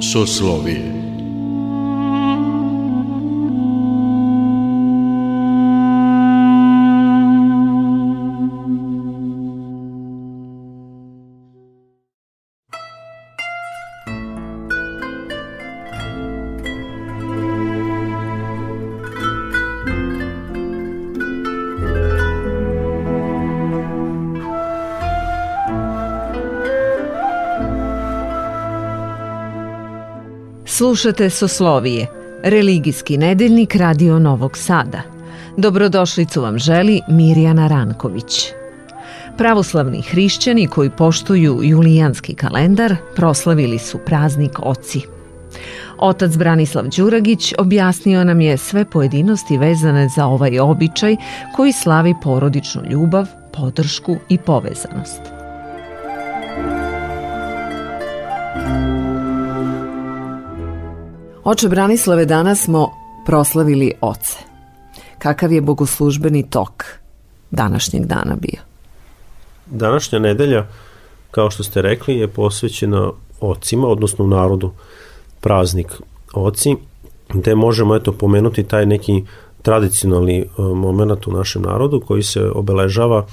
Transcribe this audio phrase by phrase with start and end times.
[0.00, 1.03] Soslovije
[30.94, 32.06] Slušate Soslovije,
[32.42, 35.02] religijski nedeljnik Radio Novog Sada.
[35.56, 38.52] Dobrodošlicu vam želi Mirjana Ranković.
[39.38, 45.00] Pravoslavni hrišćani koji poštuju julijanski kalendar proslavili su praznik Oci.
[45.98, 51.16] Otac Branislav Đuragić objasnio nam je sve pojedinosti vezane za ovaj običaj
[51.56, 55.43] koji slavi porodičnu ljubav, podršku i povezanost.
[61.44, 62.90] Oče Branislave, danas smo
[63.26, 64.38] proslavili oce.
[65.18, 66.84] Kakav je bogoslužbeni tok
[67.50, 68.60] današnjeg dana bio?
[69.66, 70.66] Današnja nedelja,
[71.30, 73.10] kao što ste rekli, je posvećena
[73.40, 74.72] ocima, odnosno u narodu
[75.40, 75.86] praznik
[76.34, 76.76] oci,
[77.28, 79.24] gde možemo eto pomenuti taj neki
[79.62, 83.26] tradicionalni e, moment u našem narodu koji se obeležava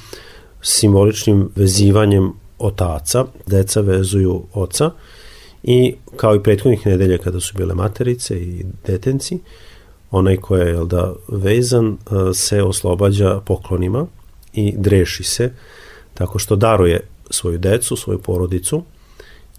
[0.61, 4.91] simboličnim vezivanjem otaca, deca vezuju oca
[5.63, 9.39] i kao i prethodnih nedelja kada su bile materice i detenci,
[10.11, 14.07] onaj ko je da, vezan e, se oslobađa poklonima
[14.53, 15.51] i dreši se
[16.13, 18.83] tako što daruje svoju decu, svoju porodicu.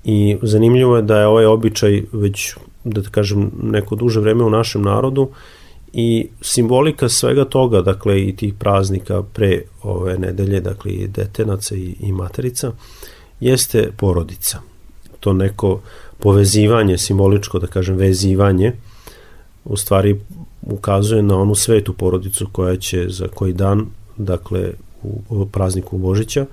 [0.05, 4.83] I zanimljivo je da je ovaj običaj već, da kažem, neko duže vreme u našem
[4.83, 5.29] narodu
[5.93, 11.95] i simbolika svega toga, dakle i tih praznika pre ove nedelje, dakle i detenaca i,
[12.01, 12.73] i materica,
[13.41, 14.72] jeste porodica
[15.23, 15.81] to neko
[16.19, 18.73] povezivanje, simboličko da kažem vezivanje,
[19.65, 20.17] u stvari
[20.63, 24.73] ukazuje na onu svetu porodicu koja će za koji dan, dakle
[25.29, 26.47] u prazniku Božića,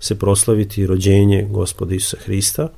[0.00, 2.68] se proslaviti rođenje gospoda Isusa Hrista,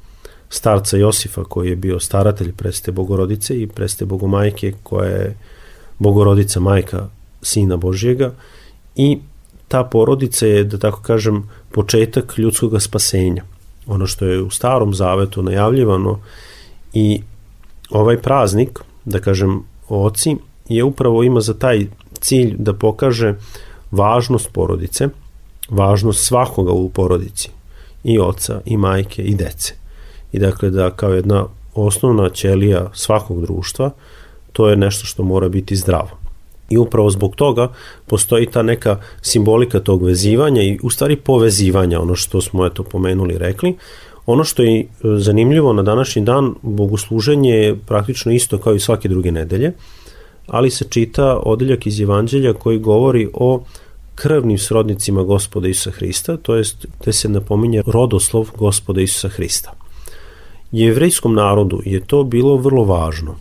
[0.48, 5.36] starca Josifa koji je bio staratelj preste Bogorodice i preste Bogomajke koja je
[5.98, 7.08] Bogorodica majka
[7.42, 8.34] Sina Božjega
[8.96, 9.18] i
[9.68, 13.44] ta porodica je, da tako kažem, početak ljudskog spasenja
[13.86, 16.18] ono što je u starom zavetu najavljivano
[16.92, 17.22] i
[17.90, 20.36] ovaj praznik, da kažem oci,
[20.68, 21.86] je upravo ima za taj
[22.20, 23.34] cilj da pokaže
[23.90, 25.08] važnost porodice,
[25.70, 27.50] važnost svakoga u porodici,
[28.04, 29.74] i oca, i majke, i dece.
[30.32, 33.90] I dakle da kao jedna osnovna ćelija svakog društva,
[34.52, 36.23] to je nešto što mora biti zdravo.
[36.70, 37.72] I upravo zbog toga
[38.06, 43.38] postoji ta neka simbolika tog vezivanja i u stvari povezivanja, ono što smo eto pomenuli
[43.38, 43.76] rekli.
[44.26, 44.86] Ono što je e,
[45.18, 49.72] zanimljivo na današnji dan, bogosluženje je praktično isto kao i svake druge nedelje,
[50.46, 53.62] ali se čita odeljak iz Evanđelja koji govori o
[54.14, 59.72] krvnim srodnicima gospoda Isusa Hrista, to jest gde se napominje rodoslov gospoda Isusa Hrista.
[60.72, 63.36] Jevrejskom narodu je to bilo vrlo važno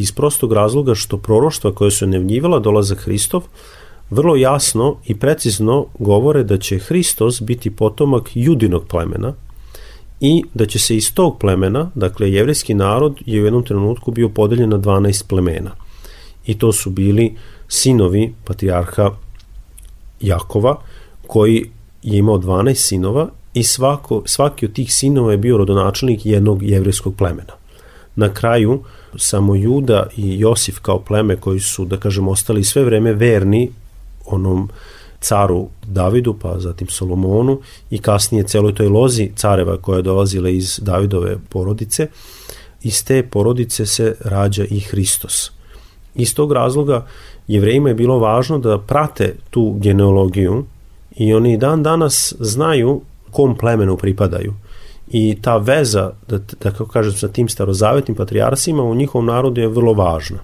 [0.00, 3.42] iz prostog razloga što proroštva koje su nevnjivala dolazak Hristov
[4.10, 9.34] vrlo jasno i precizno govore da će Hristos biti potomak judinog plemena
[10.20, 14.28] i da će se iz tog plemena, dakle jevrijski narod je u jednom trenutku bio
[14.28, 15.70] podeljen na 12 plemena.
[16.46, 17.36] I to su bili
[17.68, 19.10] sinovi patrijarha
[20.20, 20.76] Jakova,
[21.26, 21.70] koji
[22.02, 27.14] je imao 12 sinova i svako, svaki od tih sinova je bio rodonačelnik jednog jevrijskog
[27.16, 27.52] plemena.
[28.16, 28.82] Na kraju,
[29.16, 33.70] samo Juda i Josif kao pleme koji su, da kažem, ostali sve vreme verni
[34.26, 34.68] onom
[35.20, 37.60] caru Davidu, pa zatim Solomonu
[37.90, 42.08] i kasnije celoj toj lozi careva koja je dolazila iz Davidove porodice,
[42.82, 45.50] iz te porodice se rađa i Hristos.
[46.14, 47.06] Iz tog razloga
[47.48, 50.64] jevrejima je bilo važno da prate tu genealogiju
[51.16, 54.54] i oni dan danas znaju kom plemenu pripadaju
[55.10, 59.68] i ta veza, da, da kako kažem, sa tim starozavetnim patrijarsima u njihovom narodu je
[59.68, 60.38] vrlo važna.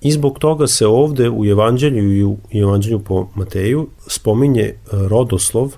[0.00, 5.74] I zbog toga se ovde u Evanđelju i u Evanđelju po Mateju spominje e, rodoslov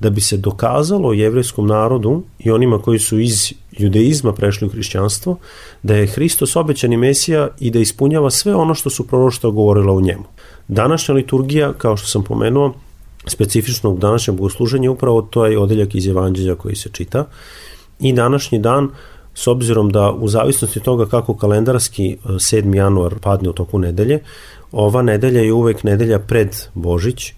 [0.00, 5.36] da bi se dokazalo jevrejskom narodu i onima koji su iz judeizma prešli u hrišćanstvo,
[5.82, 10.00] da je Hristos obećani Mesija i da ispunjava sve ono što su proroštva govorila o
[10.00, 10.24] njemu.
[10.68, 12.74] Današnja liturgija, kao što sam pomenuo,
[13.26, 17.24] specifičnog današnjeg bogosluženja upravo to je odeljak iz Evanđelja koji se čita
[18.00, 18.90] i današnji dan
[19.34, 22.74] s obzirom da u zavisnosti toga kako kalendarski 7.
[22.74, 24.20] E, januar padne u toku nedelje,
[24.72, 27.32] ova nedelja je uvek nedelja pred Božić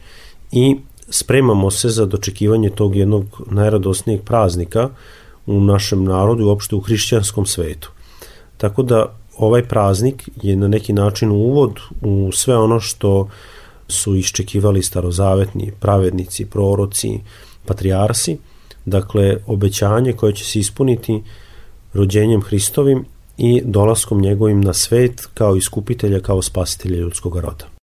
[0.52, 0.76] i
[1.08, 4.88] spremamo se za dočekivanje tog jednog najradosnijeg praznika
[5.46, 7.90] u našem narodu i uopšte u hrišćanskom svetu.
[8.56, 9.06] Tako da
[9.38, 13.28] ovaj praznik je na neki način uvod u sve ono što
[13.88, 17.20] su iščekivali starozavetni pravednici, proroci,
[17.66, 18.38] patrijarsi,
[18.84, 21.22] dakle obećanje koje će se ispuniti
[21.94, 23.04] rođenjem Hristovim
[23.38, 27.77] i dolaskom njegovim na svet kao iskupitelja, kao spasitelja ljudskog roda.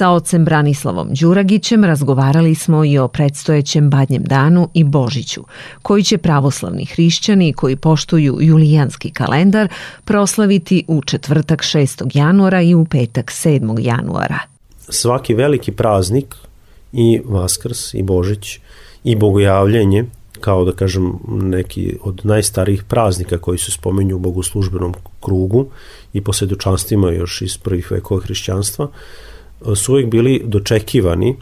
[0.00, 5.44] Sa ocem Branislavom Đuragićem razgovarali smo i o predstojećem Badnjem danu i Božiću,
[5.82, 9.68] koji će pravoslavni hrišćani koji poštuju julijanski kalendar
[10.04, 12.10] proslaviti u četvrtak 6.
[12.14, 13.80] januara i u petak 7.
[13.80, 14.38] januara.
[14.88, 16.34] Svaki veliki praznik
[16.92, 18.58] i Vaskrs i Božić
[19.04, 20.04] i Bogojavljenje
[20.40, 25.66] kao da kažem neki od najstarijih praznika koji se spomenju u bogoslužbenom krugu
[26.12, 28.88] i po svedočanstvima još iz prvih vekova hrišćanstva,
[29.74, 31.36] su uvijek bili dočekivani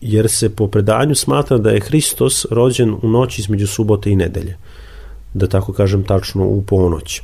[0.00, 4.56] jer se po predanju smatra da je Hristos rođen u noći između subote i nedelje.
[5.34, 7.20] Da tako kažem tačno u ponoć.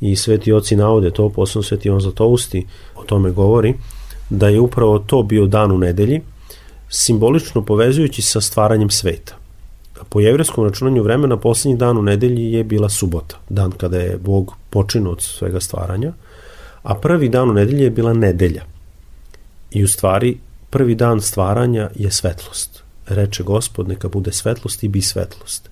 [0.00, 2.66] I sveti oci navode to, posebno sveti on Zlatousti
[2.96, 3.74] o tome govori,
[4.30, 6.20] da je upravo to bio dan u nedelji,
[6.88, 9.36] simbolično povezujući sa stvaranjem sveta.
[10.08, 14.52] Po jevreskom računanju vremena poslednji dan u nedelji je bila subota, dan kada je Bog
[14.70, 16.12] počinuo od svega stvaranja,
[16.82, 18.64] a prvi dan u nedelji je bila nedelja.
[19.70, 20.38] I u stvari,
[20.70, 22.82] prvi dan stvaranja je svetlost.
[23.06, 25.70] Reče gospod, neka bude svetlost i bi svetlost.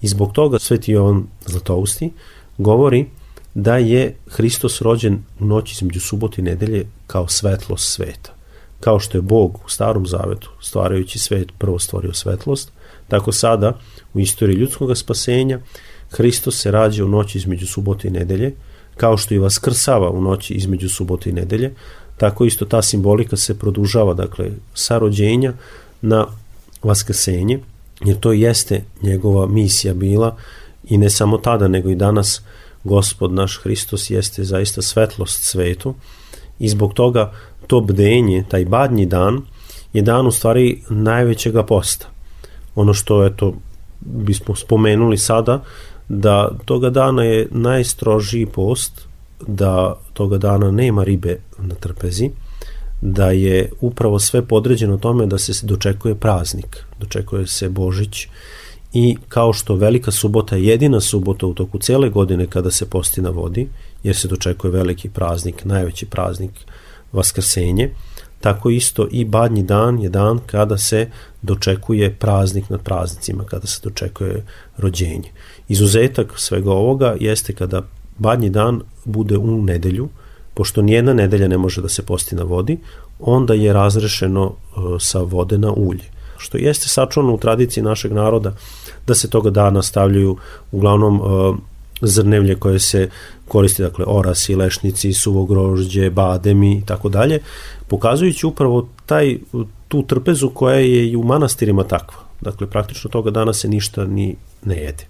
[0.00, 2.12] I zbog toga Sveti Jovan Zlatousti
[2.58, 3.06] govori
[3.54, 8.34] da je Hristos rođen u noći između subote i nedelje kao svetlost sveta.
[8.80, 12.72] Kao što je Bog u starom zavetu, stvarajući svet, prvo stvorio svetlost,
[13.08, 13.78] tako sada
[14.14, 15.60] u istoriji ljudskog spasenja
[16.10, 18.54] Hristos se rađa u noći između subote i nedelje,
[18.96, 21.74] kao što i vaskrsava u noći između subote i nedelje,
[22.16, 25.52] tako isto ta simbolika se produžava, dakle, sa rođenja
[26.02, 26.26] na
[26.82, 27.60] vaskrsenje,
[28.04, 30.36] jer to jeste njegova misija bila
[30.84, 32.42] i ne samo tada, nego i danas
[32.84, 35.94] gospod naš Hristos jeste zaista svetlost svetu
[36.58, 37.32] i zbog toga
[37.66, 39.42] to bdenje, taj badnji dan,
[39.92, 42.06] je dan u stvari najvećega posta.
[42.74, 43.54] Ono što, eto,
[44.00, 45.62] bismo spomenuli sada,
[46.08, 49.05] da toga dana je najstrožiji post,
[49.46, 52.30] da toga dana nema ribe na trpezi,
[53.00, 58.28] da je upravo sve podređeno tome da se dočekuje praznik, dočekuje se Božić
[58.92, 63.22] i kao što velika subota je jedina subota u toku cele godine kada se posti
[63.22, 63.68] na vodi,
[64.02, 66.50] jer se dočekuje veliki praznik, najveći praznik
[67.12, 67.90] Vaskrsenje,
[68.40, 71.10] tako isto i badnji dan je dan kada se
[71.42, 74.44] dočekuje praznik nad praznicima, kada se dočekuje
[74.76, 75.30] rođenje.
[75.68, 77.82] Izuzetak svega ovoga jeste kada
[78.18, 80.08] badnji dan bude u nedelju,
[80.54, 82.78] pošto nijedna nedelja ne može da se posti na vodi,
[83.20, 86.04] onda je razrešeno e, sa vode na ulje.
[86.38, 88.54] Što jeste sačuvano u tradiciji našeg naroda
[89.06, 90.36] da se toga dana stavljaju
[90.72, 91.56] uglavnom e,
[92.00, 93.08] zrnevlje koje se
[93.48, 97.40] koristi, dakle orasi, lešnici, suvo grožđe, bademi i tako dalje,
[97.88, 99.38] pokazujući upravo taj,
[99.88, 102.18] tu trpezu koja je i u manastirima takva.
[102.40, 105.04] Dakle, praktično toga dana se ništa ni ne jede.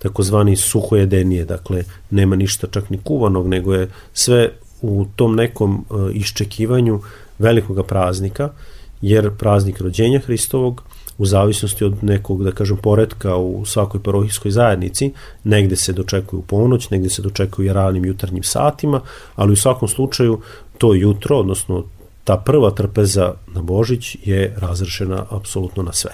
[0.00, 4.50] Takozvani suhojedenije, dakle, nema ništa čak ni kuvanog, nego je sve
[4.82, 7.00] u tom nekom uh, iščekivanju
[7.38, 8.50] velikoga praznika,
[9.02, 10.82] jer praznik rođenja Hristovog
[11.18, 15.12] u zavisnosti od nekog, da kažem, poredka u svakoj parohijskoj zajednici,
[15.44, 19.00] negde se dočekuju ponoć, negde se dočekuju ranim jutarnjim satima,
[19.36, 20.40] ali u svakom slučaju
[20.78, 21.84] to jutro, odnosno
[22.24, 26.10] ta prva trpeza na Božić je razrešena apsolutno na sve.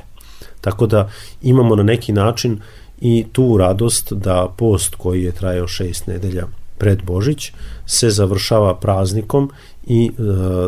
[0.61, 1.11] Tako da
[1.43, 2.61] imamo na neki način
[3.01, 6.47] i tu radost da post koji je trajao šest nedelja
[6.79, 7.53] pred Božić
[7.87, 9.51] se završava praznikom
[9.87, 10.23] i e,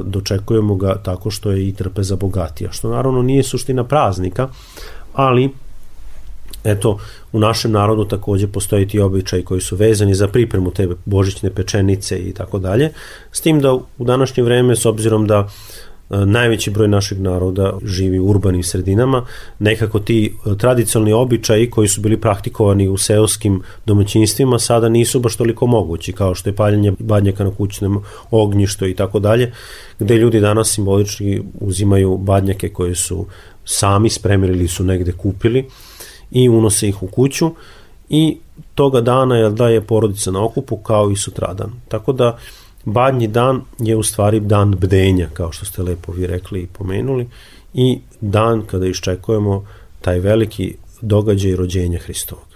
[0.04, 4.48] dočekujemo ga tako što je i trpeza bogatija, što naravno nije suština praznika,
[5.14, 5.50] ali
[6.64, 6.98] eto,
[7.32, 12.18] u našem narodu takođe postoji ti običaj koji su vezani za pripremu te božićne pečenice
[12.18, 12.92] i tako dalje,
[13.32, 15.50] s tim da u današnje vreme, s obzirom da E,
[16.10, 19.26] najveći broj našeg naroda živi u urbanim sredinama,
[19.58, 25.36] nekako ti e, tradicionalni običaji koji su bili praktikovani u seoskim domaćinstvima sada nisu baš
[25.36, 29.52] toliko mogući, kao što je paljenje badnjaka na kućnom ognjištu i tako dalje,
[29.98, 33.26] gde ljudi danas simbolički uzimaju badnjake koje su
[33.64, 35.68] sami spremili ili su negde kupili
[36.30, 37.50] i unose ih u kuću
[38.08, 38.38] i
[38.74, 41.72] toga dana je da je porodica na okupu kao i sutradan.
[41.88, 42.38] Tako da
[42.92, 47.28] Badnji dan je u stvari dan bdenja, kao što ste lepo vi rekli i pomenuli,
[47.74, 49.64] i dan kada iščekujemo
[50.00, 52.47] taj veliki događaj rođenja Hristova.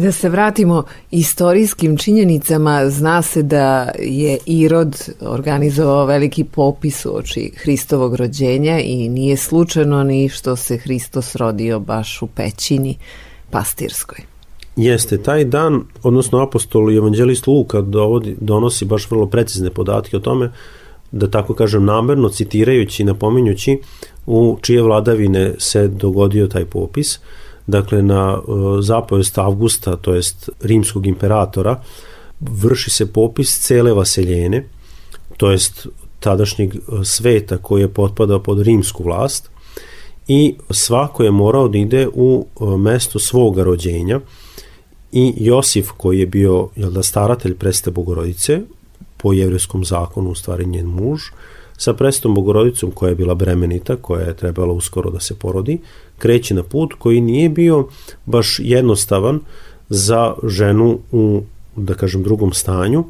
[0.00, 7.52] Da se vratimo istorijskim činjenicama, zna se da je Irod organizovao veliki popis u oči
[7.56, 12.96] Hristovog rođenja i nije slučajno ni što se Hristos rodio baš u pećini
[13.50, 14.18] pastirskoj.
[14.76, 20.20] Jeste, taj dan, odnosno apostol i evanđelist Luka dovodi, donosi baš vrlo precizne podatke o
[20.20, 20.52] tome,
[21.12, 23.78] da tako kažem namerno, citirajući i napominjući
[24.26, 27.18] u čije vladavine se dogodio taj popis.
[27.66, 28.42] Dakle, na e,
[28.82, 31.80] zapovest Avgusta, to jest rimskog imperatora,
[32.40, 34.64] vrši se popis cele vaseljene,
[35.36, 35.86] to jest
[36.20, 39.50] tadašnjeg e, sveta koji je potpadao pod rimsku vlast
[40.28, 44.20] i svako je morao da ide u e, mesto svoga rođenja
[45.12, 48.60] i Josif koji je bio jel da, staratelj preste Bogorodice
[49.16, 51.20] po jevrejskom zakonu, u stvari njen muž,
[51.76, 55.78] sa prestom Bogorodicom koja je bila bremenita, koja je trebala uskoro da se porodi,
[56.18, 57.88] kreće na put koji nije bio
[58.26, 59.40] baš jednostavan
[59.88, 61.42] za ženu u,
[61.76, 63.04] da kažem, drugom stanju,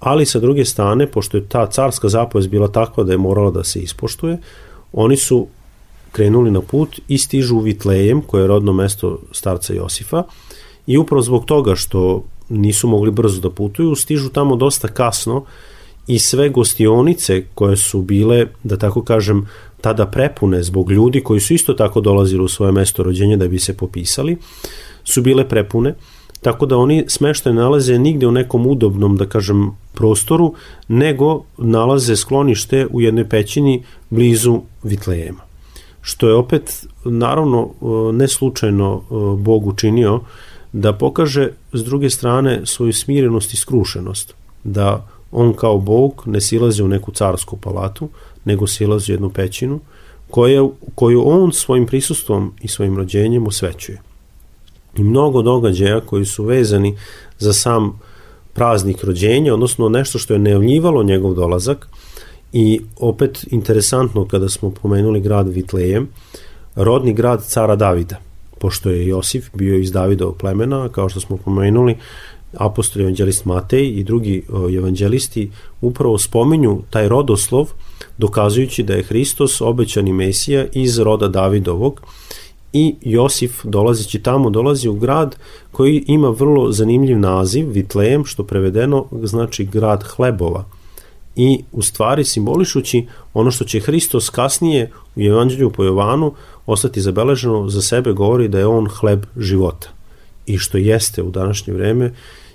[0.00, 3.64] ali sa druge strane, pošto je ta carska zapovest bila takva da je morala da
[3.64, 4.38] se ispoštuje,
[4.92, 5.46] oni su
[6.12, 10.22] krenuli na put i stižu u Vitlejem, koje je rodno mesto starca Josifa,
[10.86, 15.44] i upravo zbog toga što nisu mogli brzo da putuju, stižu tamo dosta kasno
[16.06, 19.46] i sve gostionice koje su bile, da tako kažem,
[19.80, 23.58] tada prepune zbog ljudi koji su isto tako dolazili u svoje mesto rođenja da bi
[23.58, 24.36] se popisali,
[25.04, 25.94] su bile prepune,
[26.40, 30.54] tako da oni smeštaj nalaze nigde u nekom udobnom, da kažem, prostoru,
[30.88, 35.50] nego nalaze sklonište u jednoj pećini blizu Vitlejema.
[36.02, 37.70] što je opet naravno
[38.12, 39.02] ne slučajno
[39.38, 40.20] Bog učinio
[40.72, 46.82] da pokaže s druge strane svoju smirenost i skrušenost, da on kao Bog ne silazi
[46.82, 48.08] u neku carsku palatu,
[48.44, 49.80] nego silazi u jednu pećinu
[50.30, 54.00] koju, koju on svojim prisustvom i svojim rođenjem osvećuje.
[54.96, 56.96] I mnogo događaja koji su vezani
[57.38, 58.00] za sam
[58.54, 61.88] praznik rođenja, odnosno nešto što je nejavljivalo njegov dolazak
[62.52, 66.08] i opet interesantno kada smo pomenuli grad Vitlejem,
[66.74, 68.16] rodni grad cara Davida,
[68.58, 71.96] pošto je Josif bio iz Davidovog plemena, kao što smo pomenuli,
[72.52, 74.42] apostol evanđelist Matej i drugi
[74.78, 77.68] evanđelisti upravo spominju taj rodoslov
[78.18, 82.00] dokazujući da je Hristos obećani Mesija iz roda Davidovog
[82.72, 85.36] i Josif dolazeći tamo dolazi u grad
[85.72, 90.64] koji ima vrlo zanimljiv naziv Vitlejem što prevedeno znači grad hlebova.
[91.36, 96.32] I u stvari simbolišući ono što će Hristos kasnije u Evanđelju po Jovanu
[96.66, 99.88] ostati zabeleženo za sebe govori da je on hleb života.
[100.46, 102.12] I što jeste u današnje vreme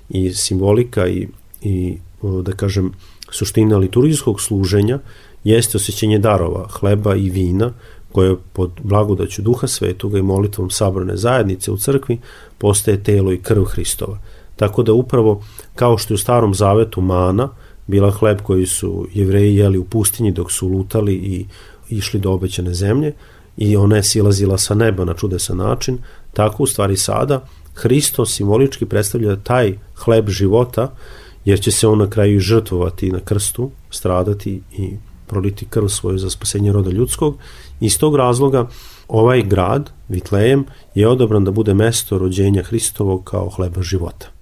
[0.09, 1.27] i simbolika i,
[1.61, 1.97] i
[2.43, 2.93] da kažem
[3.31, 4.99] suština liturgijskog služenja
[5.43, 7.71] jeste osjećanje darova, hleba i vina,
[8.11, 12.17] koje pod blagodaću Duha Svetoga i molitvom sabrane zajednice u crkvi
[12.57, 14.19] postaje telo i krv Hristova.
[14.55, 15.43] Tako da upravo
[15.75, 17.49] kao što je u starom zavetu mana
[17.87, 21.45] bila hleb koji su jevreji jeli u pustinji dok su lutali i
[21.89, 23.13] išli do obećane zemlje
[23.57, 25.97] i ona je silazila sa neba na čudesan način,
[26.33, 30.95] tako u stvari sada Hristo simbolički predstavlja taj hleb života
[31.45, 34.89] jer će se on na kraju žrtvovati na krstu, stradati i
[35.27, 37.37] proliti krv svoju za spasenje roda ljudskog.
[37.79, 38.67] Iz tog razloga
[39.07, 40.65] ovaj grad, Vitlejem,
[40.95, 44.34] je odobran da bude mesto rođenja Hristovog kao hleba života.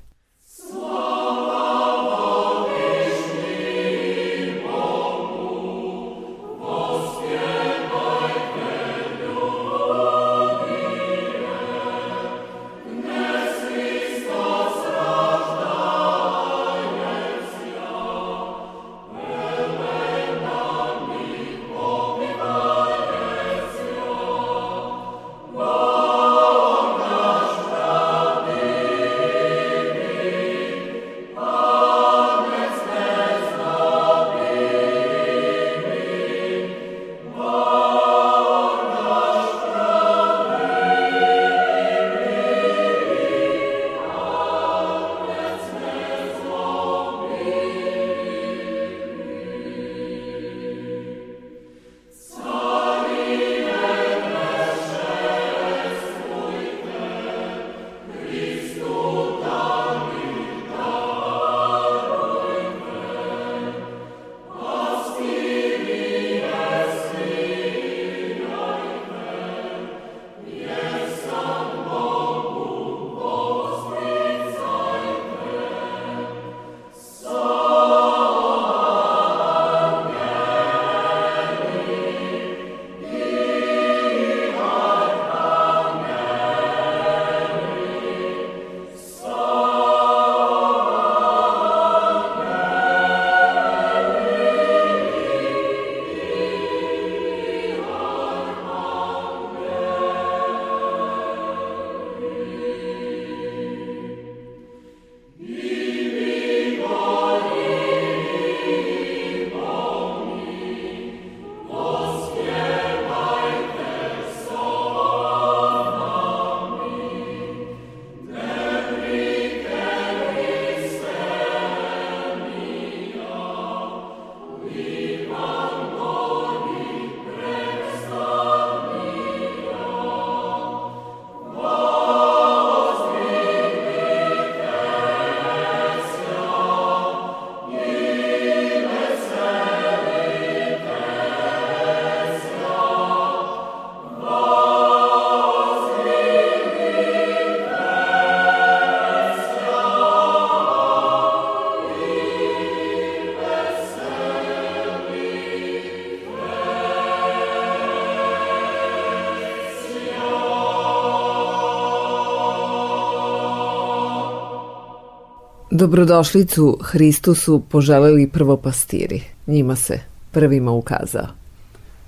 [165.76, 169.22] Dobrodošlicu Hristusu poželeli prvo pastiri.
[169.48, 170.00] Njima se
[170.32, 171.28] prvima ukazao.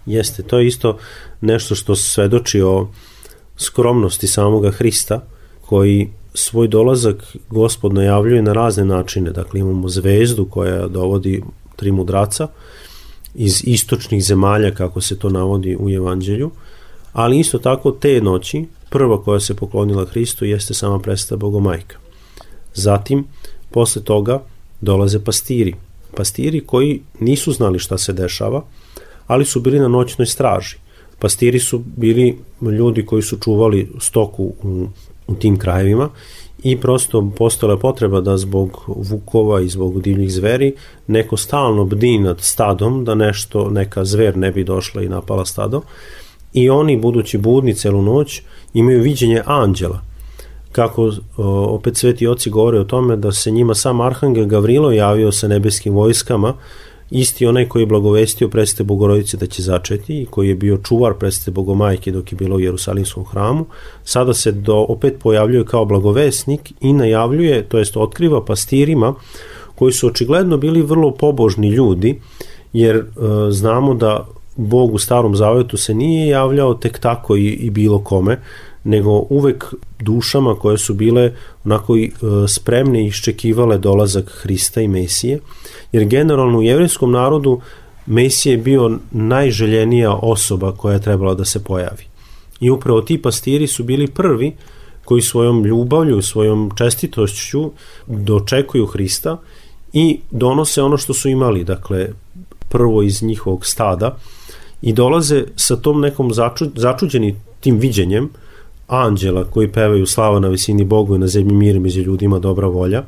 [0.06, 0.97] Jeste, to je isto
[1.41, 2.88] nešto što svedoči o
[3.58, 5.21] skromnosti samoga Hrista,
[5.62, 9.32] koji svoj dolazak gospod najavljuje na razne načine.
[9.32, 11.43] Dakle, imamo zvezdu koja dovodi
[11.75, 12.47] tri mudraca
[13.36, 16.51] iz istočnih zemalja, kako se to navodi u evanđelju,
[17.13, 21.97] ali isto tako te noći, prva koja se poklonila Hristu jeste sama predstava Bogomajka.
[22.73, 23.25] Zatim,
[23.76, 24.40] posle toga,
[24.82, 25.74] dolaze pastiri.
[26.16, 28.62] Pastiri koji nisu znali šta se dešava,
[29.28, 30.78] ali su bili na noćnoj straži.
[31.20, 34.88] Pastiri su bili ljudi koji su čuvali stoku u,
[35.28, 36.10] u tim krajevima
[36.64, 40.74] i prosto postala potreba da zbog vukova i zbog divljih zveri
[41.08, 45.82] neko stalno bdi nad stadom da nešto, neka zver ne bi došla i napala stado
[46.54, 48.42] i oni budući budni celu noć
[48.74, 50.14] imaju viđenje anđela
[50.76, 51.12] kako
[51.70, 55.94] opet sveti oci govore o tome da se njima sam arhangel Gavrilo javio sa nebeskim
[55.94, 56.54] vojskama.
[57.10, 61.14] Isti onaj koji je blagovestio predste Bogorodice da će začeti i koji je bio čuvar
[61.14, 63.66] predste Bogomajke dok je bilo u Jerusalimskom hramu,
[64.04, 69.14] sada se do, opet pojavljuje kao blagovesnik i najavljuje, to jest otkriva pastirima
[69.76, 72.22] koji su očigledno bili vrlo pobožni ljudi,
[72.74, 73.04] jer e,
[73.52, 78.40] znamo da Bog u starom zavetu se nije javljao tek tako i, i bilo kome,
[78.86, 81.32] nego uvek dušama koje su bile
[81.65, 82.10] onako e,
[82.48, 85.39] spremne i iščekivale dolazak Hrista i Mesije,
[85.91, 87.62] jer generalno u jevrijskom narodu
[88.06, 92.04] Mesije je bio najželjenija osoba koja je trebala da se pojavi.
[92.60, 94.56] I upravo ti pastiri su bili prvi
[95.06, 97.71] koji svojom ljubavlju, svojom čestitošću
[98.08, 99.38] dočekuju Hrista
[99.93, 102.10] i donose ono što su imali, dakle
[102.69, 104.17] prvo iz njihovog stada
[104.82, 108.30] i dolaze sa tom nekom začu, začuđeni tim viđenjem
[108.88, 113.04] anđela koji pevaju slava na visini Bogu i na zemlji mir među ljudima dobra volja,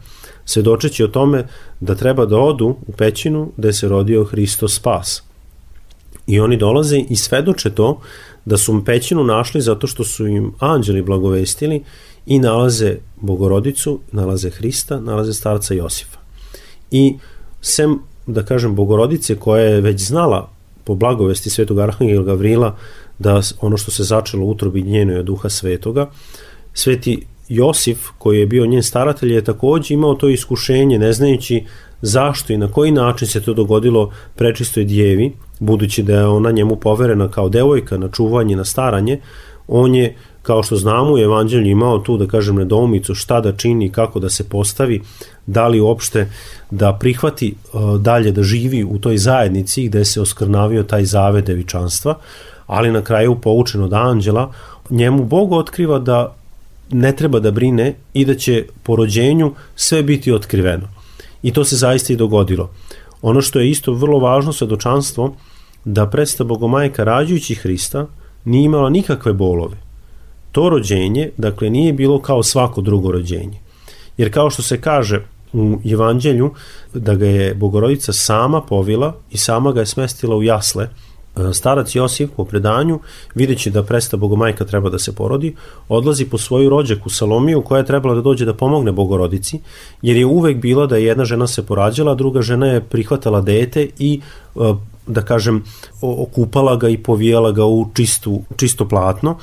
[0.45, 1.47] svedočeći o tome
[1.79, 5.23] da treba da odu u pećinu gde se rodio Hristo spas.
[6.27, 8.01] I oni dolaze i svedoče to
[8.45, 11.83] da su pećinu našli zato što su im anđeli blagovestili
[12.25, 16.19] i nalaze Bogorodicu, nalaze Hrista, nalaze starca Josifa.
[16.91, 17.17] I
[17.61, 20.49] sem, da kažem, Bogorodice koja je već znala
[20.83, 22.75] po blagovesti svetog Arhangela Gavrila
[23.19, 26.09] da ono što se začelo u utrobi njenoj duha svetoga,
[26.73, 31.65] sveti Josif, koji je bio njen staratelj, je takođe imao to iskušenje, ne znajući
[32.01, 36.75] zašto i na koji način se to dogodilo prečistoj djevi, budući da je ona njemu
[36.75, 39.19] poverena kao devojka na čuvanje, na staranje,
[39.67, 43.89] on je, kao što znamo u evanđelju, imao tu, da kažem, nedoumicu šta da čini,
[43.91, 45.01] kako da se postavi,
[45.45, 46.29] da li uopšte
[46.71, 52.15] da prihvati uh, dalje da živi u toj zajednici gde se oskrnavio taj zave devičanstva,
[52.67, 54.51] ali na kraju poučen od anđela,
[54.89, 56.35] njemu Bog otkriva da
[56.91, 60.87] ne treba da brine i da će po rođenju sve biti otkriveno.
[61.43, 62.69] I to se zaista i dogodilo.
[63.21, 65.35] Ono što je isto vrlo važno svedočanstvo,
[65.85, 68.05] da predsta Bogomajka rađujući Hrista
[68.45, 69.77] nije imala nikakve bolove.
[70.51, 73.59] To rođenje, dakle, nije bilo kao svako drugo rođenje.
[74.17, 75.21] Jer kao što se kaže
[75.53, 76.53] u evanđelju,
[76.93, 80.89] da ga je Bogorodica sama povila i sama ga je smestila u jasle,
[81.53, 82.99] starac Josif po predanju,
[83.35, 85.55] videći da presta Bogomajka treba da se porodi,
[85.89, 89.59] odlazi po svoju rođaku Salomiju koja je trebala da dođe da pomogne Bogorodici,
[90.01, 94.21] jer je uvek bilo da jedna žena se porađala, druga žena je prihvatala dete i
[94.55, 94.73] e,
[95.07, 95.63] da kažem
[96.01, 99.37] okupala ga i povijala ga u čistu, čisto platno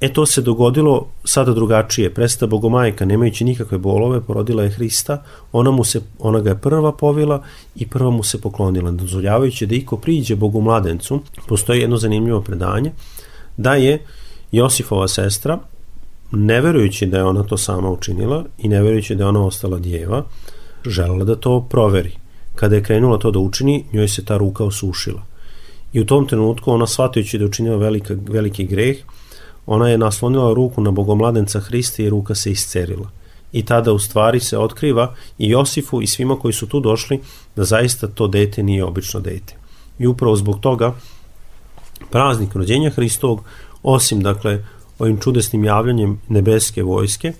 [0.00, 2.14] E to se dogodilo sada drugačije.
[2.14, 6.92] Presta Bogomajka, nemajući nikakve bolove, porodila je Hrista, ona, mu se, ona ga je prva
[6.92, 7.42] povila
[7.76, 11.20] i prva mu se poklonila, dozvoljavajući da iko priđe Bogu mladencu.
[11.48, 12.92] Postoji jedno zanimljivo predanje,
[13.56, 14.04] da je
[14.52, 15.58] Josifova sestra,
[16.32, 19.78] ne verujući da je ona to sama učinila i ne verujući da je ona ostala
[19.78, 20.24] djeva,
[20.86, 22.12] želela da to proveri.
[22.54, 25.22] Kada je krenula to da učini, njoj se ta ruka osušila.
[25.92, 28.96] I u tom trenutku ona shvatajući da je učinila velika, veliki greh,
[29.70, 33.10] Ona je naslonila ruku na bogomladenca Hrista i ruka se iscerila.
[33.52, 37.20] I tada u stvari se otkriva i Josifu i svima koji su tu došli
[37.56, 39.54] da zaista to dete nije obično dete.
[39.98, 40.94] I upravo zbog toga
[42.10, 43.42] praznik rođenja Hristovog,
[43.82, 44.64] osim dakle
[44.98, 47.32] ovim čudesnim javljanjem nebeske vojske,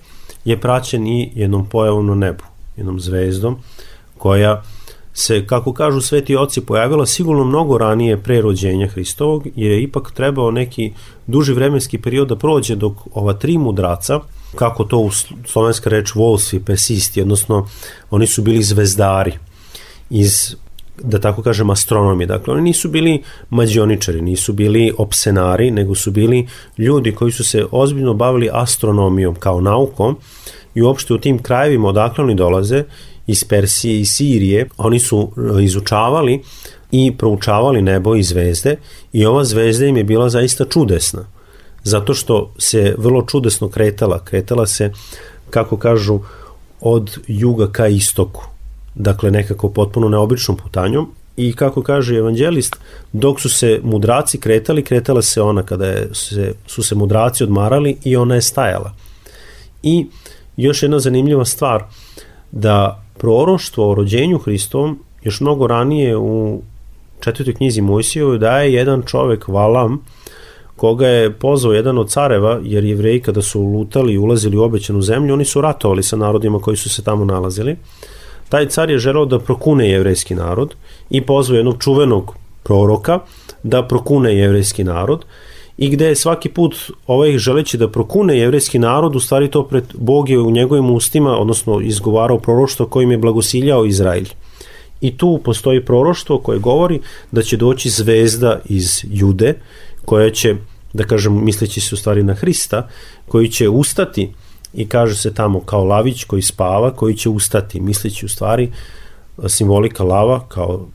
[0.45, 2.43] je praćen i jednom pojavom na nebu,
[2.77, 3.57] jednom zvezdom
[4.17, 4.63] koja
[5.13, 10.11] se, kako kažu sveti oci, pojavila sigurno mnogo ranije pre rođenja Hristovog, jer je ipak
[10.11, 10.93] trebao neki
[11.27, 14.19] duži vremenski period da prođe dok ova tri mudraca,
[14.55, 15.11] kako to u
[15.45, 17.67] slovenska reč volsvi, persisti, odnosno
[18.11, 19.33] oni su bili zvezdari
[20.09, 20.55] iz
[21.03, 22.25] da tako kažem astronomi.
[22.25, 27.65] Dakle, oni nisu bili mađioničari, nisu bili opsenari, nego su bili ljudi koji su se
[27.71, 30.17] ozbiljno bavili astronomijom kao naukom
[30.75, 32.83] i uopšte u tim krajevima odakle oni dolaze
[33.29, 36.41] iz Persije i Sirije, oni su e, izučavali
[36.91, 38.75] i proučavali nebo i zvezde
[39.13, 41.25] i ova zvezda im je bila zaista čudesna
[41.83, 44.91] zato što se vrlo čudesno kretala, kretala se
[45.49, 46.19] kako kažu
[46.81, 48.43] od juga ka istoku
[48.95, 51.13] dakle nekako potpuno neobičnom putanjom.
[51.37, 52.75] I kako kaže evanđelist,
[53.13, 57.97] dok su se mudraci kretali, kretala se ona kada je, se, su se mudraci odmarali
[58.03, 58.93] i ona je stajala.
[59.83, 60.07] I
[60.57, 61.83] još jedna zanimljiva stvar,
[62.51, 66.61] da proroštvo o rođenju Hristovom još mnogo ranije u
[67.19, 70.05] četvrtoj knjizi Mojsijevu daje jedan čovek Valam
[70.75, 75.01] koga je pozvao jedan od careva, jer jevreji kada su lutali i ulazili u obećanu
[75.01, 77.75] zemlju, oni su ratovali sa narodima koji su se tamo nalazili.
[78.49, 80.75] Taj car je želeo da prokune jevrejski narod
[81.09, 83.19] i pozvao jednog čuvenog proroka
[83.63, 85.25] da prokune jevrejski narod
[85.79, 86.75] i gde je svaki put
[87.07, 91.37] ovaj želeći da prokune jevrejski narod, u stvari to pred Bog je u njegovim ustima,
[91.37, 94.27] odnosno izgovarao proroštvo kojim je blagosiljao Izraelj.
[95.01, 96.99] I tu postoji proroštvo koje govori
[97.31, 99.53] da će doći zvezda iz Jude,
[100.05, 100.55] koja će,
[100.93, 102.87] da kažem, misleći se u stvari na Hrista,
[103.27, 104.29] koji će ustati
[104.73, 108.71] i kaže se tamo kao lavić koji spava, koji će ustati, misleći u stvari
[109.47, 110.87] simbolika lava kao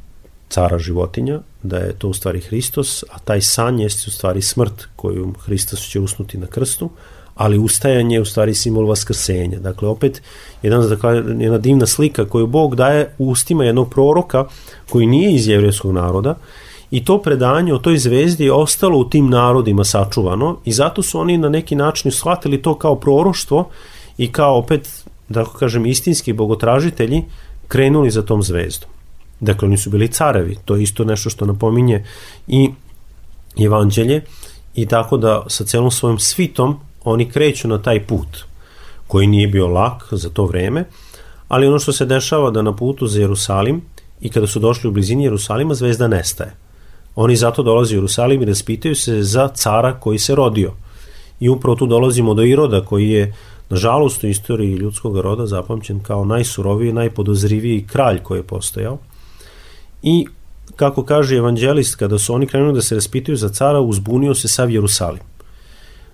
[0.49, 4.88] cara životinja, da je to u stvari Hristos, a taj san jeste u stvari smrt
[4.96, 6.90] koju Hristos će usnuti na krstu,
[7.35, 9.59] ali ustajanje je u stvari simbol vaskrsenja.
[9.59, 10.22] Dakle, opet
[10.62, 10.83] jedan,
[11.40, 14.44] jedna divna slika koju Bog daje u ustima jednog proroka
[14.90, 16.37] koji nije iz jevrijskog naroda
[16.90, 21.18] i to predanje o toj zvezdi je ostalo u tim narodima sačuvano i zato su
[21.18, 23.68] oni na neki način shvatili to kao proroštvo
[24.18, 27.24] i kao opet, da kažem, istinski bogotražitelji
[27.68, 28.90] krenuli za tom zvezdom.
[29.40, 32.05] Dakle, oni su bili carevi, to je isto nešto što napominje
[32.47, 32.70] i
[33.64, 34.23] evanđelje
[34.75, 38.44] i tako da sa celom svojom svitom oni kreću na taj put
[39.07, 40.85] koji nije bio lak za to vreme,
[41.49, 43.83] ali ono što se dešava da na putu za Jerusalim
[44.20, 46.55] i kada su došli u blizini Jerusalima zvezda nestaje.
[47.16, 50.73] Oni zato dolaze u Jerusalim i raspitaju se za cara koji se rodio.
[51.40, 53.35] I upravo tu dolazimo do Iroda koji je
[53.68, 58.99] nažalost u istoriji ljudskog roda zapamćen kao najsuroviji, najpodozriviji kralj koji je postojao.
[60.07, 60.27] I
[60.77, 64.71] kako kaže evanđelist, kada su oni krenuli da se raspitaju za cara, uzbunio se sav
[64.71, 65.23] Jerusalim.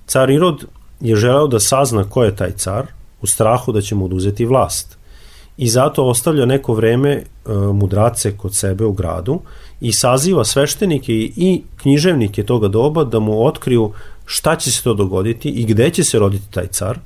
[0.06, 0.64] Car Irod
[1.00, 2.86] je želeo da sazna ko je taj car,
[3.22, 4.98] u strahu da će mu oduzeti vlast.
[5.56, 7.22] I zato ostavlja neko vreme e,
[7.72, 9.40] mudrace kod sebe u gradu
[9.80, 13.92] i saziva sveštenike i književnike toga doba da mu otkriju
[14.24, 16.98] šta će se to dogoditi i gde će se roditi taj car,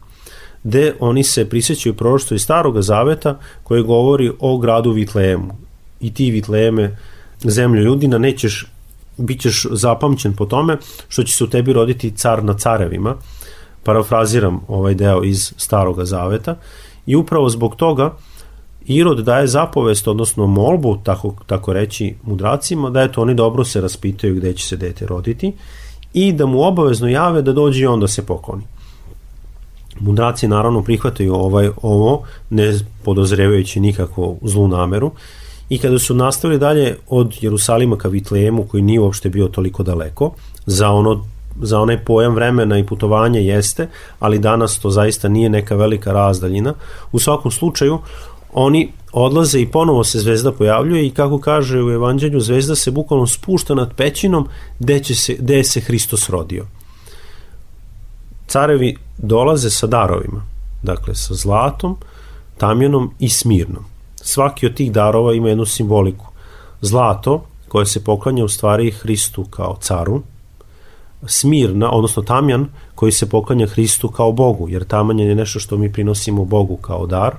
[0.64, 5.63] gde oni se prisjećaju proroštvo iz Staroga Zaveta koje govori o gradu Vitlejemu.
[6.04, 6.96] I ti Vitlejeme,
[7.44, 8.66] zemlju ljudina, nećeš,
[9.16, 10.76] bit ćeš zapamćen po tome
[11.08, 13.16] što će se u tebi roditi car na carevima,
[13.82, 16.56] parafraziram ovaj deo iz Staroga Zaveta,
[17.06, 18.14] i upravo zbog toga
[18.86, 24.34] Irod daje zapovest, odnosno molbu, tako, tako reći, mudracima, da eto oni dobro se raspitaju
[24.34, 25.52] gde će se dete roditi
[26.14, 28.62] i da mu obavezno jave da dođe i onda se pokloni.
[30.00, 32.72] Mudraci naravno prihvataju ovaj, ovo, ne
[33.04, 35.10] podozrevajući nikakvu zlu nameru,
[35.74, 40.32] i kada su nastavili dalje od Jerusalima ka Vitlejemu, koji nije uopšte bio toliko daleko,
[40.66, 41.24] za ono
[41.62, 46.74] za onaj pojam vremena i putovanja jeste, ali danas to zaista nije neka velika razdaljina.
[47.12, 47.98] U svakom slučaju,
[48.52, 53.26] oni odlaze i ponovo se zvezda pojavljuje i kako kaže u evanđelju, zvezda se bukvalno
[53.26, 56.66] spušta nad pećinom gde, će se, gde se Hristos rodio.
[58.46, 60.42] Carevi dolaze sa darovima,
[60.82, 61.96] dakle sa zlatom,
[62.58, 63.93] tamjanom i smirnom.
[64.26, 66.26] Svaki od tih darova ima jednu simboliku.
[66.80, 70.22] Zlato, koje se poklanja u stvari Hristu kao caru,
[71.26, 75.92] smirna, odnosno tamjan, koji se poklanja Hristu kao Bogu, jer taman je nešto što mi
[75.92, 77.34] prinosimo Bogu kao dar,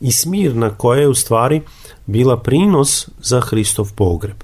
[0.00, 1.60] i smirna koja je u stvari
[2.06, 4.36] bila prinos za Hristov pogreb.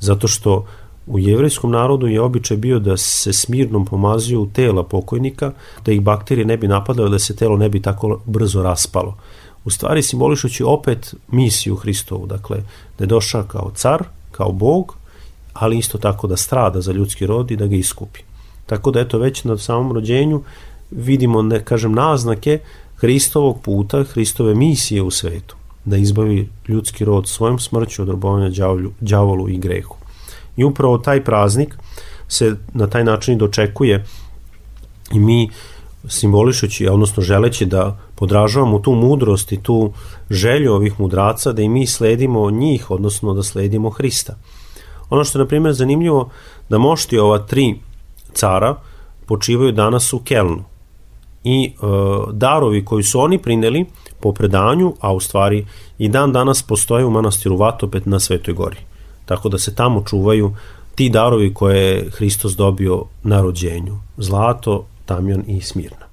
[0.00, 0.66] Zato što
[1.06, 5.52] u jevrejskom narodu je običaj bio da se smirnom pomazuju tela pokojnika,
[5.84, 9.16] da ih bakterije ne bi napadale, da se telo ne bi tako brzo raspalo.
[9.64, 12.56] U stvari simbolišući opet misiju Hristovu, dakle,
[12.98, 14.96] da je došao kao car, kao bog,
[15.52, 18.20] ali isto tako da strada za ljudski rod i da ga iskupi.
[18.66, 20.42] Tako da eto već na samom rođenju
[20.90, 22.58] vidimo, ne kažem, naznake
[22.96, 28.50] Hristovog puta, Hristove misije u svetu, da izbavi ljudski rod svojom smrću od robovanja
[29.00, 29.96] đavolu i grehu.
[30.56, 31.76] I upravo taj praznik
[32.28, 34.04] se na taj način dočekuje
[35.12, 35.50] i mi
[36.08, 39.92] simbolišući, odnosno želeći da podražavamo tu mudrost i tu
[40.30, 44.36] želju ovih mudraca da i mi sledimo njih, odnosno da sledimo Hrista.
[45.10, 46.28] Ono što je, na primjer, zanimljivo,
[46.68, 47.74] da mošti ova tri
[48.32, 48.76] cara
[49.26, 50.64] počivaju danas u Kelnu
[51.44, 51.72] i e,
[52.32, 53.84] darovi koji su oni prineli
[54.20, 55.66] po predanju, a u stvari
[55.98, 58.78] i dan danas postoje u manastiru Vatopet na Svetoj gori.
[59.24, 60.54] Tako da se tamo čuvaju
[60.94, 63.98] ti darovi koje je Hristos dobio na rođenju.
[64.16, 66.11] Zlato, tamjan i smirna.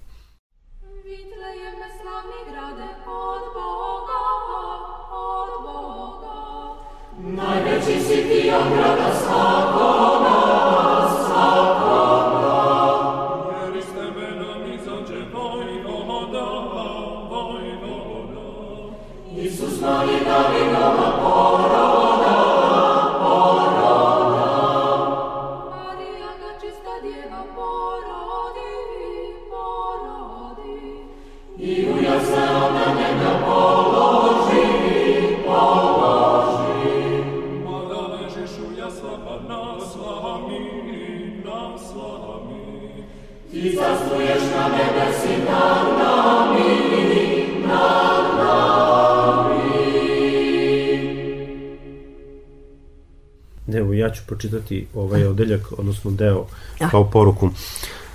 [53.73, 56.45] Evo, ja ću pročitati ovaj odeljak, odnosno deo,
[56.91, 57.49] kao poruku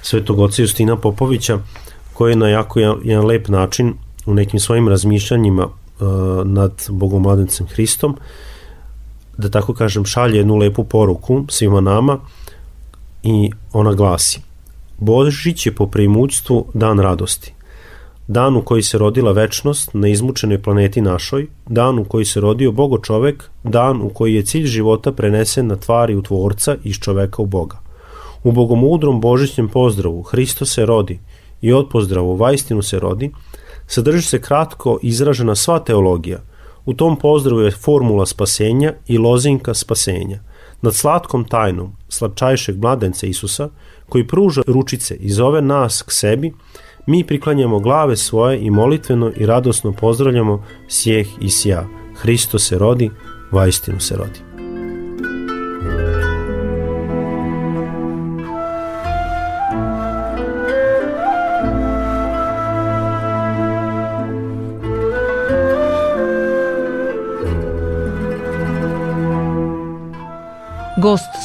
[0.03, 1.59] Svetog oca Justina Popovića,
[2.13, 3.95] koji je na jako jedan, lep način
[4.27, 6.09] u nekim svojim razmišljanjima uh,
[6.45, 8.17] nad Bogomladencem Hristom,
[9.39, 12.19] da tako kažem, šalje jednu lepu poruku svima nama
[13.23, 14.41] i ona glasi
[14.99, 17.55] Božić je po preimućstvu dan radosti.
[18.29, 22.73] Dan u koji se rodila večnost na izmučenoj planeti našoj, dan u koji se rodio
[22.73, 27.43] Bogo čovek, dan u koji je cilj života prenesen na tvari u tvorca iz čoveka
[27.43, 27.79] u Boga.
[28.45, 31.19] U bogomudrom božićnjem pozdravu Hristo se rodi
[31.61, 33.31] i od pozdravu Vajstinu se rodi,
[33.87, 36.39] sadrži se kratko izražena sva teologija.
[36.85, 40.39] U tom pozdravu je formula spasenja i lozinka spasenja.
[40.83, 43.69] Nad slatkom tajnom slatčajšeg mladenca Isusa,
[44.09, 46.53] koji pruža ručice i zove nas k sebi,
[47.07, 51.87] mi priklanjamo glave svoje i molitveno i radosno pozdravljamo sjeh i sja.
[52.17, 53.11] Hristo se rodi,
[53.53, 54.54] vajstinu se rodi.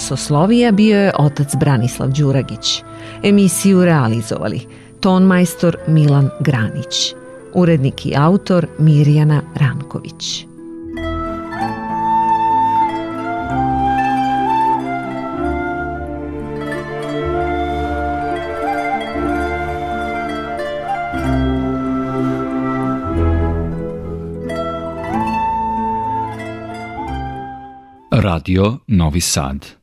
[0.10, 2.84] Soslovija bio je otac Branislav Đuragić.
[3.24, 4.62] Emisiju realizovali
[5.00, 7.14] tonmajstor Milan Granić,
[7.54, 10.46] urednik i autor Mirjana Ranković.
[28.12, 29.79] Radio Novi Sad